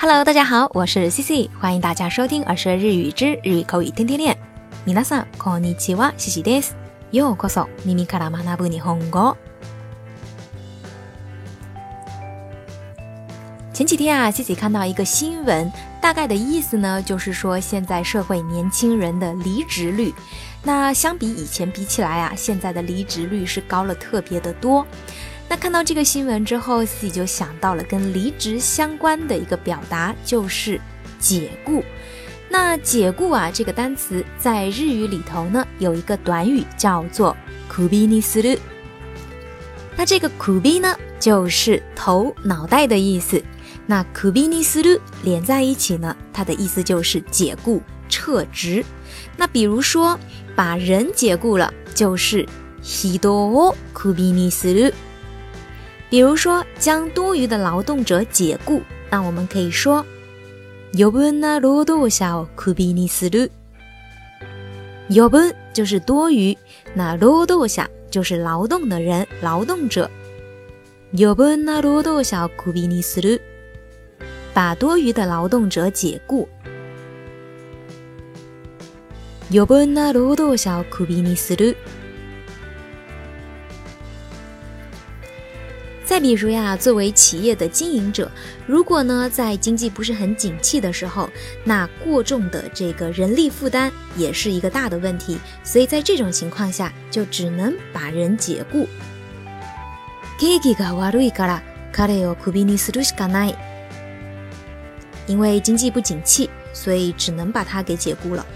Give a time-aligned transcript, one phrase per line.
[0.00, 4.36] Hello，大家好，我是 C C，欢迎大家收听《耳说日语之日语口语天天练》。
[4.86, 6.74] 皆さんこんにちは、C C です。
[7.12, 9.36] ようこそ耳から学ぶ日本語。
[13.72, 15.70] 前几天啊，C C 看到一个新闻，
[16.00, 20.14] 大概的意思呢，就是说现在社会年轻人的离职率，
[20.62, 24.86] 那相比以前比起来啊，现在的离职率是高了特别的多。
[25.50, 30.80] 那看到这个新闻之后，自己就想到了跟离职相关的一个表达，就是
[31.18, 31.84] 解雇。
[32.48, 37.36] 那解雇啊，这个单词在日语里头呢，有一个短语叫做
[37.70, 38.58] kubi ni suru。
[39.96, 43.42] 那这个 kubi 呢，就是头脑袋的意思。
[43.86, 48.84] 那 kubi ni suru 连在一起呢，它的意思就是解雇、撤职。
[49.36, 50.18] 那比如说
[50.54, 52.46] 把人解雇了，就是
[52.82, 54.92] 人をクビにする。
[56.10, 60.04] 比如说，将多余的劳动者解雇，那我们可以说
[60.92, 63.50] 余分な労働者をクビにする。
[65.08, 66.56] 余分就是多余，
[66.94, 70.08] 那労働者就是劳动的人、劳动者。
[71.12, 73.40] 余分な労働者をクビにする，
[74.54, 76.48] 把多余的劳动者解雇。
[79.50, 81.76] 余分な労働者をクビにする。
[86.10, 88.30] 再比如呀，作为企业的经营者，
[88.64, 91.28] 如果呢在经济不是很景气的时候，
[91.64, 98.86] 那过重的这个人力负担也是一个大的问题，所以在这种情况下，就只能把人解雇。
[105.26, 108.46] 因为经济不景气，所以只能把他给解雇了。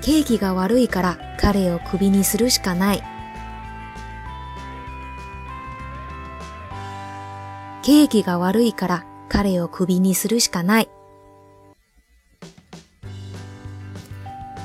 [0.00, 3.11] 経济が悪いから彼をクビにするしかない。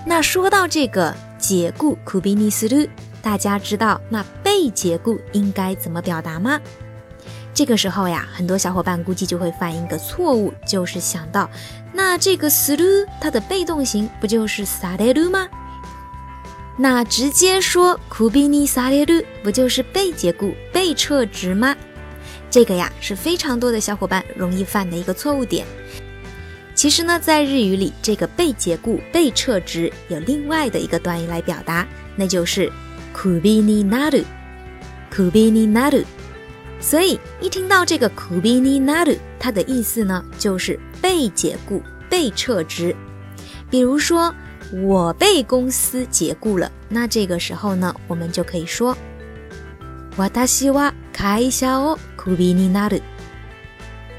[0.06, 2.90] 那说到这个解雇クビにする，
[3.22, 6.60] 大家知道那被解雇应该怎么表达吗？
[7.54, 11.50] 这个时候呀，很多小伙伴估计就会犯一个错误，就是想到
[11.94, 15.48] 那这个する它的被动型不就是される吗？
[16.78, 21.76] 那直接说クビにされる不就是被解雇、被撤职吗？
[22.50, 25.66] 这个呀是非常多的小伙伴容易犯的一个错误点。
[26.76, 32.72] 其实呢，在日语里，这个被解雇、被撤职有另外的一个短语来表达，那就是“
[33.14, 34.24] クビになる”。
[35.14, 36.06] クビになる。
[36.82, 42.96] 所以一听到这个“クビになる”，它的意思呢就是被解雇、被撤职。
[43.70, 44.34] 比如说，
[44.72, 48.98] 我被公司解雇了，那这个时候呢，我们就可以说。
[50.18, 53.02] 私は会社をクビになる。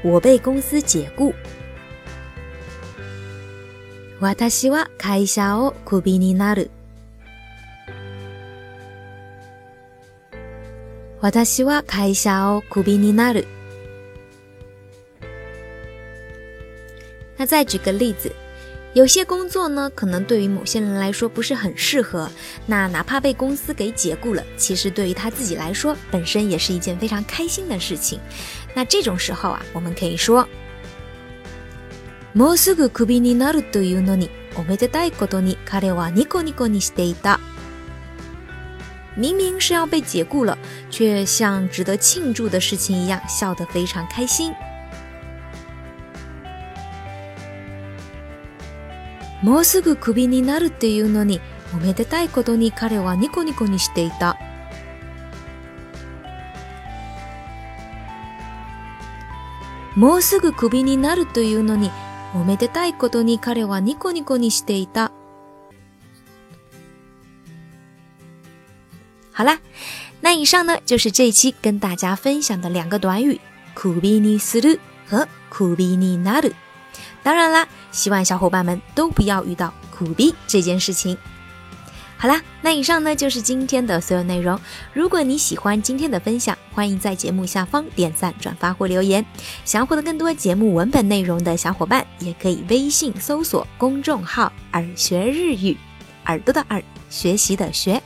[0.03, 1.33] 我被公司解雇。
[4.19, 6.71] 私は会社をクビになる。
[11.21, 13.47] 私は会社をクビになる。
[17.37, 18.31] 那再举个例子。
[18.93, 22.29] 有些工作呢，可能对于某些人来说不是很适合。
[22.65, 28.19] 那哪怕被公司给解雇了，其实对于他自己来说，本身也是一件非常开心的事情。
[28.73, 30.47] 那这种时候啊，我们可以说：
[32.33, 37.41] もうすぐクビになるというのに、おめでたいことに彼はニコニコにしていた。
[39.17, 40.57] 明明是要被解雇了，
[40.89, 44.53] 却像值得庆祝的事情一样，笑得非常开心。
[49.42, 51.40] もうすぐクビになるっていうのに、
[51.72, 54.36] おめでたいことに彼はニコニコにしていた。
[59.96, 61.90] もうすぐクビになるというのに、
[62.34, 65.10] おめでたいことに彼はニコニコにしていた。
[69.32, 69.58] 好啦，
[70.20, 73.40] 那以上呢就是这一期跟大家分享的两个短语：
[73.74, 76.54] クビにする和クビになる。
[77.23, 81.17] 当然啦，希望小伙伴们都不要遇到苦逼这件事情。
[82.17, 84.59] 好啦，那以上呢就是今天的所有内容。
[84.93, 89.23] 如果你喜欢今天的分享，欢迎在节目下方点赞、转发或留言。
[89.65, 95.75] 想要获得更多节目文本内容的小伙伴，也可以微信搜索公众号“耳学日语”，
[96.27, 98.01] 耳朵的耳，学习的学。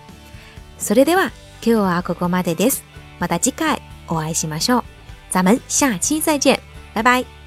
[0.79, 1.31] それでは
[1.61, 2.83] 今日はここまでです。
[3.19, 4.83] また次回お会いしましょう。
[5.29, 6.59] 咱们下期再见，
[6.95, 7.42] 拜拜。